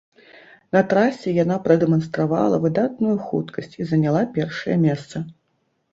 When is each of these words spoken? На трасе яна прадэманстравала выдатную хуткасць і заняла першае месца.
На 0.75 0.81
трасе 0.93 1.33
яна 1.43 1.57
прадэманстравала 1.67 2.57
выдатную 2.65 3.15
хуткасць 3.29 3.75
і 3.81 3.91
заняла 3.93 4.27
першае 4.39 4.75
месца. 4.87 5.17